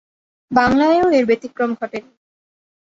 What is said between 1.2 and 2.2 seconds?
ব্যতিক্রম ঘটে নি।